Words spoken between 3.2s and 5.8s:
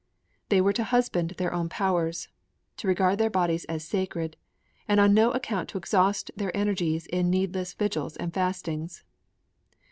bodies as sacred, and on no account to